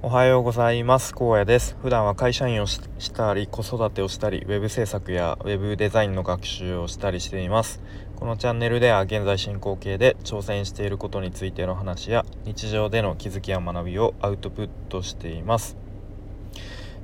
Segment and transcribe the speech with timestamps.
[0.00, 1.12] おはようございます。
[1.12, 1.76] 荒野です。
[1.82, 2.80] 普段は会社員をし
[3.12, 7.82] たり子育てをしたりウェブ制作やウェブデザインの学習をしたりしています。
[8.14, 15.76] このチャンネルでは現在進行形で挑戦していることについての話や日常での気づきや学びをアウトプットしています。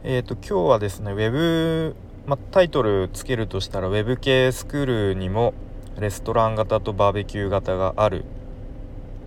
[0.05, 5.53] えっ、ー、と今日はですねウェブまタイトルつけるとしたらウェブ系スクールにも
[5.99, 8.25] レストラン型とバーベキュー型がある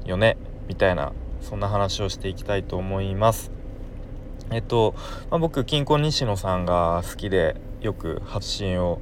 [0.05, 0.38] よね
[0.70, 1.11] みたいな
[1.41, 3.57] そんな話をしていきたいと思います。
[4.52, 4.96] えっと、
[5.30, 9.00] まあ、僕金婚西野さんが好きでよく発信を、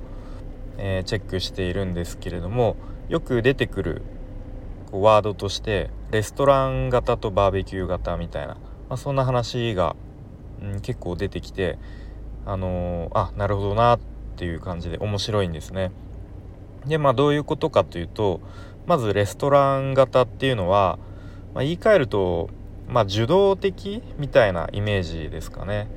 [0.78, 2.78] えー、チェックしているんですけれども
[3.10, 4.02] よく出てくる
[4.92, 8.60] こうワードとしてレストラン型とバーベキュー型みたいな、ま
[8.96, 9.96] あ、そんな話が、
[10.62, 11.78] うん、結構出てきて
[12.46, 14.00] あのー、あなるほどなっ
[14.38, 15.92] ていう感じで面白いんですね。
[16.86, 18.42] でまあどういうことかというと
[18.86, 21.00] まずレストラン型っていうのは、
[21.54, 22.50] まあ、言い換えると
[22.88, 25.88] まあ、受動的みたいなイメージですかね。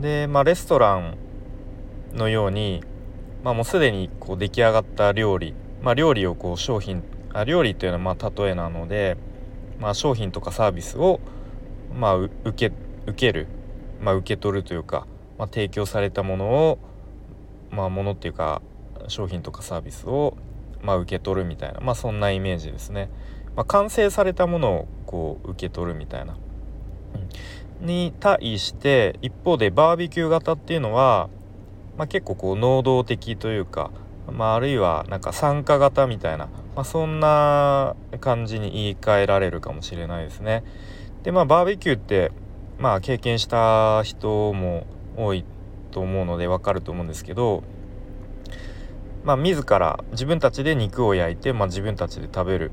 [0.00, 1.16] で、まあ、レストラン
[2.14, 2.82] のように、
[3.44, 7.02] まあ、もうすでにこう出来上がった料理、まあ、料理をこう商品
[7.34, 9.16] あ料理というのはま例えなので、
[9.80, 11.20] まあ、商品とかサービスを、
[11.94, 12.72] ま、受け
[13.06, 13.48] 受ける、
[14.00, 15.06] ま、受け取るというか、
[15.38, 16.78] ま、提供されたものを、
[17.70, 18.62] まあ、ものっていうか
[19.08, 20.36] 商品とかサービスを、
[20.82, 23.10] ま、受け取るみたいな、ま、そんなイメージですね。
[23.56, 26.36] まあ、完成されたものをこう受け取るみたいな。
[27.80, 31.28] うん、に対して一方でバーベキュー型っていうのは、
[31.98, 33.90] まあ、結構こう能動的というか、
[34.30, 40.64] まあ、あるいはなんか参加型みたいな、まあ、そんな感じに言い換えられるかもしれないですね。
[41.22, 42.32] でまあバーベキューって
[42.78, 45.44] まあ経験した人も多い
[45.90, 47.62] と思うのでわかると思うんですけど
[49.24, 52.72] まあ自ら自分たちで肉を焼いて、まあ、自分たちで食べる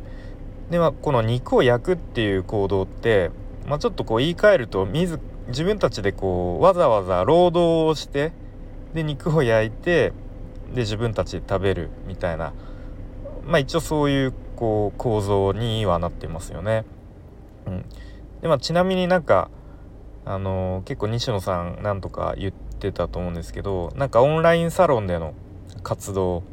[0.69, 3.31] でまあこの肉を焼くっていう行動って、
[3.67, 8.31] まあ、ちょっとこう言い換えると自自分たちでこうわざわざ労働をして
[8.93, 10.13] で肉を焼いて
[10.73, 12.53] で自分たちで食べるみたいな
[13.45, 16.85] まあ一応そういうこう構造にはなってますよね。
[17.65, 17.85] うん、
[18.41, 19.49] でまあちなみになんか
[20.25, 25.33] あのー、結構西野さんなんとか言ってたと思うんですけどなんかオンラインサロンでの
[25.81, 26.43] 活動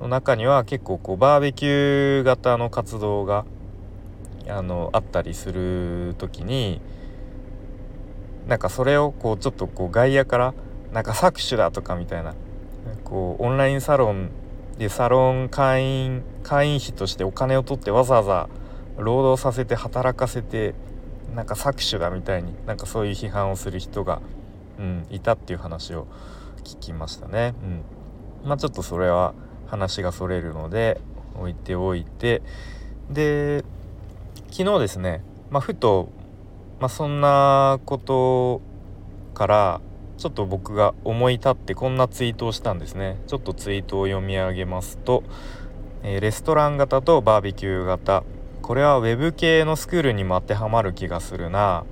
[0.00, 3.44] の中には結構こうバーベキュー型の活動が
[4.48, 6.80] あのあったりする時に
[8.46, 10.54] なんかそれをこうちょっとこう外野から
[10.92, 12.34] なんか搾取だとかみたいな
[13.04, 14.30] こうオンラインサロン
[14.78, 18.48] でサロン会員会員費としてお金を取ってわざわざ
[18.96, 20.74] 労働させて働かせて
[21.34, 24.22] なんか搾取だみたいになんかそういう批判をする人が、
[24.78, 26.06] うん、いたっていう話を
[26.64, 27.54] 聞きましたね。
[28.42, 29.34] うん、まあちょっとそれは
[29.66, 31.00] 話がそれるので
[31.38, 32.42] 置いておいて
[33.10, 33.64] で
[34.50, 36.08] 昨日ですね、まあ、ふと、
[36.80, 38.60] まあ、そんなこと
[39.34, 39.80] から
[40.16, 43.20] ちょっと僕が思い立ってこんなツイートをしたんですね。
[43.28, 45.22] ちょっとツイートを読み上げますと、
[46.02, 48.24] えー、レストラン型とバーベキュー型。
[48.62, 51.84] これはウェブ系のスクールにも当てはまる気がするな。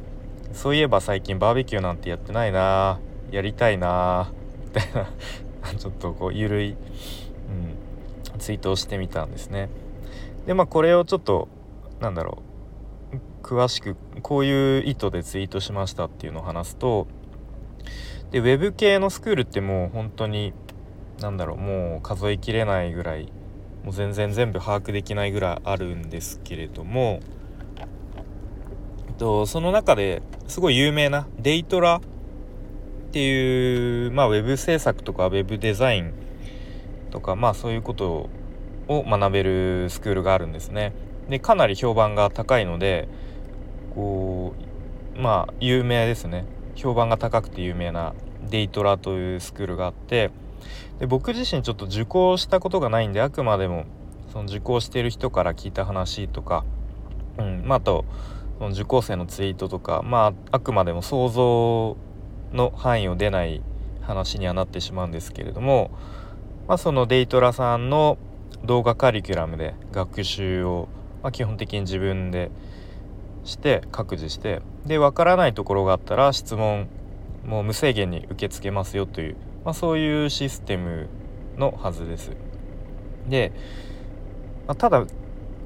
[0.53, 2.99] そういえば最近バーベキューなんてやってないな。
[3.31, 4.33] やりたいな。
[4.65, 5.07] みたいな。
[5.79, 9.69] ちょっとこうゆるいうん、ツイートをしてみたんですね。
[10.47, 11.49] でまあこれをちょっと
[12.01, 12.43] なんだろ
[13.13, 17.07] う詳しくこういう意図でツイートしましたっていうのを話すと
[18.31, 20.53] でウェブ系のスクールってもう本当に
[21.21, 23.33] なんだろうもう数えきれないぐらい
[23.85, 27.21] もう全然全部把握できないぐらいあるんですけれども
[29.17, 32.01] とその中ですごい有名なデイトラっ
[33.13, 36.13] ていう、まあ、ウェブ制作とかウェブデザイン
[37.11, 38.29] とかまあそういうこと
[38.89, 40.93] を学べるスクールがあるんですね。
[41.29, 43.09] でかなり評判が高いので
[43.95, 44.55] こ
[45.17, 46.45] うまあ有名ですね。
[46.75, 48.15] 評判が高くて有名な
[48.51, 50.31] デイトラというスクールがあって
[50.99, 53.87] で僕自身ちょっと受講したことがないんであくまでも
[54.31, 56.67] その受講してる人から聞いた話とか、
[57.39, 58.05] うんまあ、あと
[58.59, 61.97] その受講生のツイートとかまああくまでも想像
[62.53, 63.63] の範囲を出ない
[64.03, 65.91] 話にはなってしまうんですけれども
[66.69, 68.19] まあ、そのデイトラさんの
[68.65, 70.89] 動画カリキュラムで学習を、
[71.27, 72.53] まあ、基本的に自分で
[73.43, 76.87] して各自してで分からないところがあったら質問
[77.45, 81.09] もう無制限に受け付けますよという、まあ、そういうシステム
[81.59, 82.31] のはずです。
[83.29, 83.51] で、
[84.69, 85.05] まあ、ただ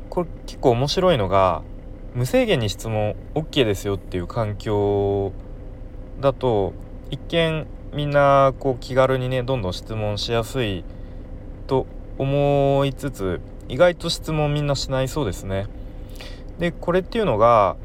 [0.08, 1.60] これ結構面白いのが
[2.14, 5.32] 無制限に質問 OK ですよっていう環境
[6.20, 6.72] だと
[7.10, 10.84] 一見みんなこう気軽にねどんどん質問しやすい
[11.66, 11.86] と
[12.16, 15.66] 思いつつ意外と質問みんなしないそうですね。
[16.58, 17.76] でこれっていうのが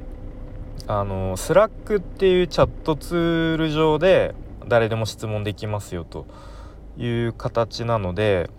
[0.88, 4.36] あの Slack っていうチャットツール上で
[4.68, 6.26] 誰でも質問できますよと
[6.98, 8.50] いう形なので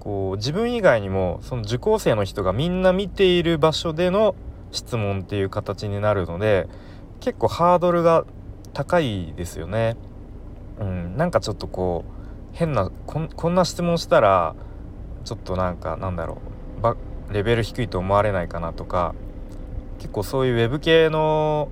[0.00, 4.34] こう自分以外にもその受講生の人がみんな見ている場所での
[4.72, 6.68] 質問っていう形になるので
[7.20, 8.24] 結構ハードルが
[8.72, 9.96] 高いですよね。
[10.78, 14.54] うん、なんかちょっとこう変なこんな質問したら
[15.24, 16.55] ちょっとなんかなんだろう
[17.32, 19.14] レベル低いと思われないかなとか
[19.98, 21.68] 結構そういうウェブ系の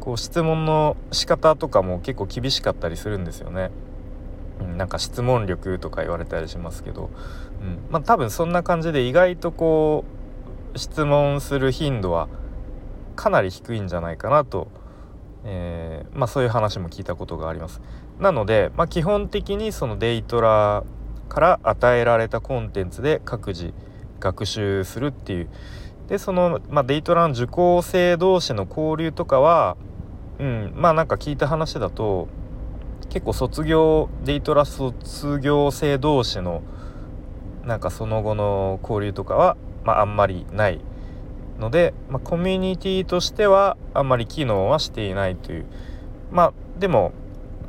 [0.00, 3.70] こう質問の仕方とかも結構厳しかったりするんですよね。
[4.60, 7.10] うん、なんか質問力とか言われたりしますけど、
[7.60, 10.04] うん、まあ多分そんな感じで意外とこ
[10.74, 12.28] う質問する頻度は
[13.16, 14.68] かなり低いんじゃないかなと、
[15.44, 17.80] えー、まあ、そういう話も聞いたことがあります。
[18.18, 20.84] なので、まあ、基本的にそのデイトラ
[21.28, 23.72] から与えられたコンテンツで各自
[24.24, 25.48] 学習するっていう。
[26.08, 29.76] でその、まあ、デイトラの受講生同士の交流とかは、
[30.38, 32.28] うん、まあなんか聞いた話だと
[33.08, 36.62] 結構卒業デイトラ卒業生同士の
[37.64, 40.80] なんかその後の交流とかは、まあ、あんまりない
[41.58, 45.66] ので、まあ、コミュニティとしてはあんまり機能はしていないという。
[46.32, 47.12] まあでも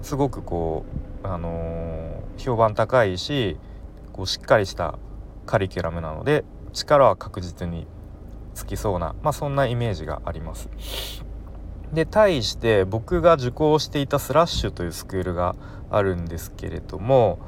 [0.01, 0.85] すごくこ
[1.23, 3.57] う、あのー、評判高いし
[4.11, 4.97] こうしっかりした
[5.45, 6.43] カリキュラムなので
[6.73, 7.87] 力は確実に
[8.53, 10.69] つきそうな、まあ、そんなイメージがあります。
[11.93, 15.55] で対して僕が受講していたスラッシュというスクールが
[15.89, 17.39] あるんですけれども、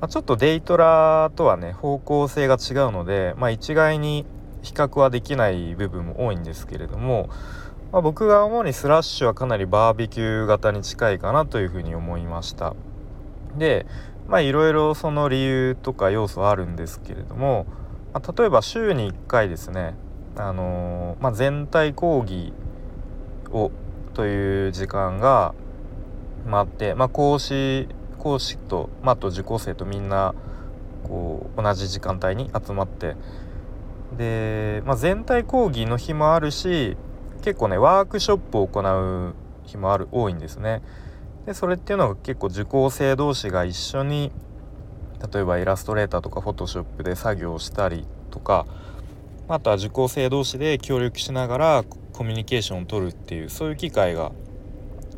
[0.00, 4.26] まあ、ちょっとデイトラとはね方向性が違うので、まあ、一概に
[4.62, 7.28] 比較はできない部分も多いんですけれども、
[7.92, 12.74] まあ、僕が主にスラッシュはかなりバーベキュー型に近いかなというふうに思いました
[13.56, 13.86] で
[14.28, 17.66] まあいろいろその理由とか要素はあるんですけれども、
[18.12, 19.94] まあ、例えば週に1回ですね
[20.36, 22.52] あのー、まあ、全体講義
[23.50, 23.70] を
[24.14, 25.54] という時間が、
[26.46, 27.88] まあ、って、まあ、講師
[28.18, 30.34] 講師と、まあ、あと受講生とみんな
[31.04, 33.14] こう同じ時間帯に集まって
[34.16, 36.96] で、まあ、全体講義の日もあるし
[37.42, 39.34] 結構ねワークショップを行う
[39.64, 40.82] 日もある多いんですね。
[41.46, 44.32] でそれっていうのが結構受講生同士が一緒に
[45.32, 48.66] 例えばイラストレーターとかフォトショップで作業したりとか
[49.48, 54.32] あとは受講生同士で協力しながらコミュニケーションをとるっていうそういう機会が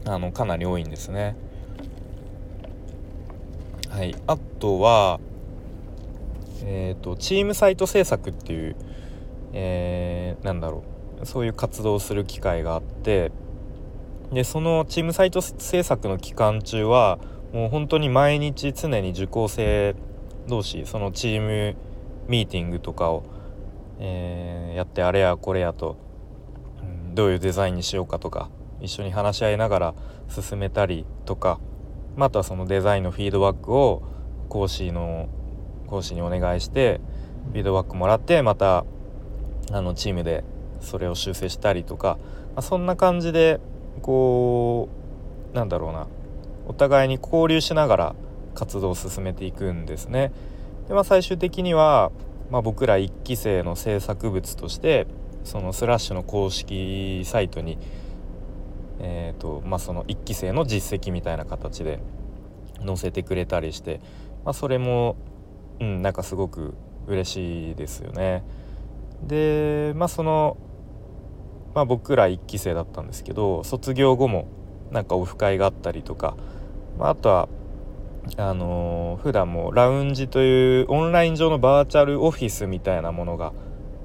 [0.04, 1.36] あのかなり多いんですね。
[3.88, 5.18] はい、あとは、
[6.62, 8.76] えーと、チームサイト制作っていう、
[9.54, 10.84] えー、なんだろ
[11.22, 13.32] うそういう活動をする機会があって
[14.32, 17.18] でそのチームサイト制作の期間中は
[17.52, 19.94] もう本当に毎日常に受講生
[20.46, 21.76] 同士そのチーム
[22.28, 23.24] ミーティングとかを
[24.00, 25.96] えー、やってあれやこれやと、
[26.80, 29.94] うん、どういうデザインにしようかとか一緒に話し合いながら
[30.28, 31.58] 進めたりとか
[32.16, 34.02] またそのデザインのフィードバックを
[34.48, 35.28] 講師の
[35.88, 37.00] 講師にお願いして
[37.52, 38.84] フィードバックもらってまた
[39.72, 40.44] あのチームで
[40.80, 42.18] それを修正したりとか、
[42.54, 43.60] まあ、そんな感じで
[44.02, 44.88] こ
[45.52, 46.06] うなんだろうな
[46.66, 48.14] お互いに交流しながら
[48.54, 50.32] 活動を進めていくんですね。
[50.88, 52.10] でまあ、最終的には
[52.50, 55.06] まあ、僕ら1期生の制作物として
[55.44, 57.78] そのスラッシュの公式サイトに、
[59.00, 62.00] えーとまあ、その1期生の実績みたいな形で
[62.84, 64.00] 載せてくれたりして、
[64.44, 65.16] まあ、それも、
[65.80, 66.74] うん、なんかすごく
[67.06, 68.44] 嬉しいですよね。
[69.22, 70.56] でまあその、
[71.78, 74.48] まあ、僕ら1期生だったんですけど卒業後も
[74.90, 76.36] なんかオフ会があったりとか、
[76.98, 77.48] まあ、あとは
[78.36, 83.52] あのー、普段もラウンジというオンライン上のバーチャルオフィスみたいなものが、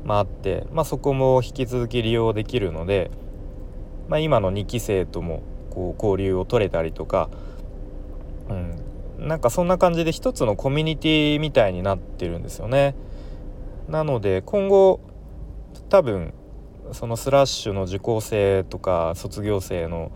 [0.06, 3.10] まあ、って、まあ、そこも引き続き利用できるので、
[4.08, 7.32] まあ、今の2期生ともこう交流を取れたりとか、
[8.50, 12.94] うん、なんかそんな感じで一つのコミュニティみたいになってるんですよね。
[13.90, 15.00] なので今後
[15.90, 16.36] 多分
[16.92, 20.12] そのスラッシュの受講生とか卒業生の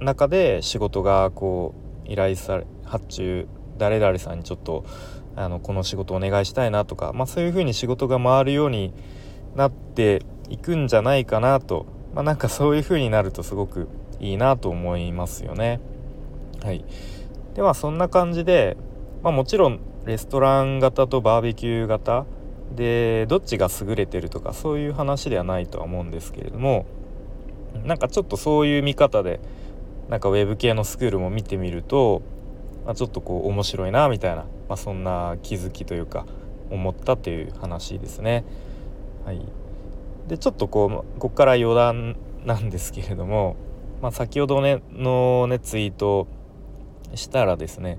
[0.00, 1.74] 中で仕事がこ
[2.06, 4.84] う依頼され発注誰々さんにちょっと
[5.36, 8.92] あのこの仕事お願いしたいなとか、まあ、そういうふうに仕事が回るように
[9.56, 13.88] なっていくんじゃないかなと、まあ、なんかそういうふうになるとすごく
[14.20, 15.80] いいなと思いますよね。
[16.62, 16.84] はい、
[17.54, 18.76] ではそんな感じで、
[19.22, 22.26] まあ、もちろんレストラン型とバーベキュー型
[22.74, 26.86] でどっちが優れてるとかそういう話ではないとは思うんですけれども
[27.84, 29.40] なんかちょっとそういう見方で
[30.08, 32.22] なんかウェブ系のスクールも見てみると、
[32.84, 36.26] まあ、ちょっとこう面白いなみたいな、まあ、そんな気づきというか
[36.70, 38.44] 思ったっていう話ですね。
[39.24, 39.40] はい、
[40.28, 43.56] でちょっとこうここから余談なんですけれども、
[44.02, 46.26] まあ、先ほどねのねツイート
[47.14, 47.98] したらですね、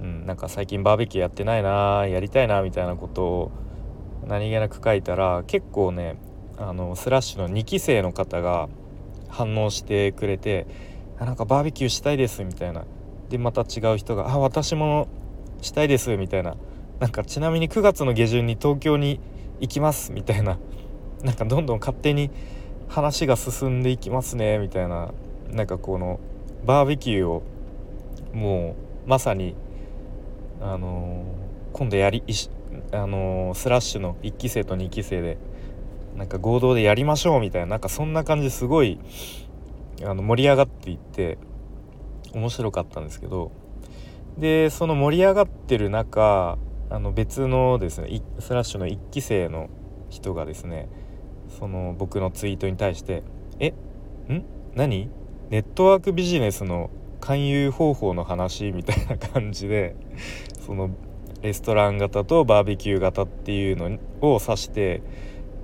[0.00, 3.52] うん、なんか最近バーベキューやってないなやりたいなみたいなことを
[4.26, 6.16] 何気なく書いたら結構ね
[6.56, 8.68] あのスラッシュの2期生の方が
[9.28, 10.66] 反応してくれて
[11.18, 12.84] 「あなんかバーベキューしたいです」みたいな。
[13.28, 15.08] でまた違う人が「あ私も
[15.60, 16.56] したいです」みたいな。
[17.00, 19.18] なんかちなみに9月の下旬に東京に
[19.60, 20.58] 行きますみたいな。
[21.22, 22.30] なんかどんどん勝手に
[22.88, 25.12] 話が進んでいきますねみたいな。
[25.50, 26.20] なんかこの
[26.64, 27.42] バーベキューを
[28.32, 28.76] も
[29.06, 29.54] うまさに
[30.60, 32.22] あのー、今度やり
[32.94, 35.38] あの、スラッシュの1期生と2期生で
[36.16, 39.00] なんか合同でやりましょうみたいななんかそんな感じすごい
[40.04, 41.38] あの盛り上がっていって
[42.32, 43.50] 面白かったんですけど
[44.38, 46.56] でその盛り上がってる中
[46.90, 49.68] あの別のですねスラッシュの1期生の
[50.08, 50.88] 人がですね
[51.58, 53.22] その僕のツイートに対して
[53.58, 53.68] 「え
[54.28, 54.44] ん？
[54.74, 55.10] 何？
[55.50, 59.96] ネットワークビジネスの勧誘方法の話?」みたいな感じで
[60.64, 60.90] その
[61.44, 65.02] レストラン型とバーベキュー型っていうのを指して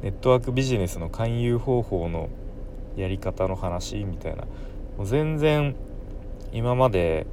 [0.03, 2.29] ネットワークビジネスの勧誘方法の
[2.97, 4.45] やり方の話みたいな。
[4.99, 5.75] もう全然
[6.53, 7.27] 今まで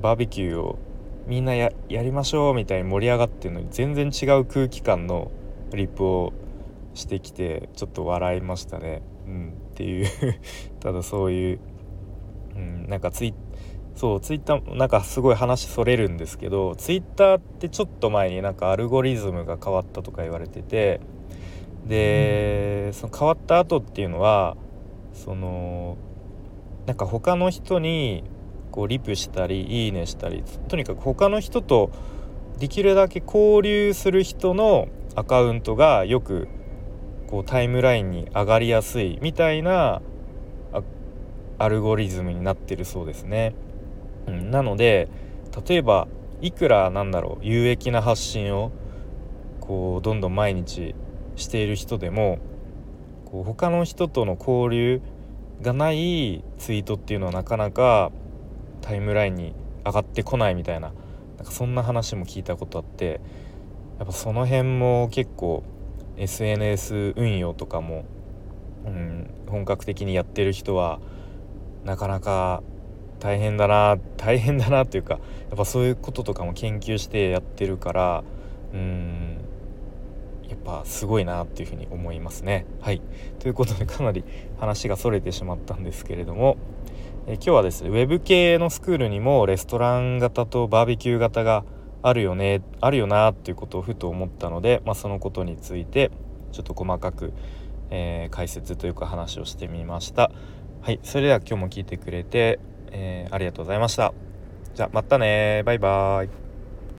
[0.00, 0.78] バーベキューを
[1.26, 5.30] みんなやりましょうみたいに盛り上がってるのに全然違う空気感の
[5.74, 6.32] リップを
[6.94, 9.02] してきてちょっと笑いましたね。
[9.26, 10.06] うん、っていう。
[10.80, 11.60] ただそういう、
[12.56, 13.34] うん、なんかツイ
[13.96, 21.00] そうツイッターなんかすごい話それるんですけどツイッターってちょっと前になんかアルゴリズムが変わったとか言われてて
[21.86, 24.56] でその変わった後っていうのは
[25.14, 25.96] その
[26.84, 28.22] なんか他の人に
[28.70, 31.90] こうリプしたりいいねしたりとにかく他の人と
[32.58, 36.48] できるだけ交流する人のアカウントがよく
[37.28, 40.02] こうタイムラインに上がりやすいみたいな
[41.58, 43.54] アルゴリズムになってるそうですね。
[44.26, 45.08] うん、なので
[45.66, 46.08] 例えば
[46.40, 48.72] いくらなんだろう有益な発信を
[49.60, 50.94] こうどんどん毎日
[51.36, 52.38] している人でも
[53.24, 55.00] こう他の人との交流
[55.62, 58.12] がないツイートっていうのはなかなか
[58.82, 59.54] タイムラインに
[59.84, 60.92] 上がってこないみたいな
[61.38, 63.20] なんかそんな話も聞いたことあって
[63.98, 65.64] やっぱその辺も結構
[66.16, 68.04] SNS 運用とかも、
[68.84, 71.00] うん、本格的にやってる人は
[71.84, 72.62] なかなか
[73.26, 75.20] 大変だな大変だなっていうかや
[75.54, 78.24] っぱそういうこととかも研究してやってるから
[78.72, 79.38] うん
[80.48, 82.66] やっぱすごいなっていうふうに思いますね。
[82.80, 83.02] はい。
[83.40, 84.22] ということでかなり
[84.60, 86.56] 話がそれてしまったんですけれども
[87.26, 91.64] え今日はですねウェブ系のスクールにもレストラン型とバーベキュー型が
[92.02, 96.12] あるよねあるよなっていうことをふと思ったので、まあ、そのことについて
[96.52, 97.32] ちょっと細かく、
[97.90, 100.30] えー、解説というか話をしてみました。
[100.80, 101.00] はい。
[101.02, 102.60] それでは今日も聞いてくれて、
[102.98, 104.12] えー、ありがとうございました。
[104.74, 106.45] じゃあまたねバイバーイ。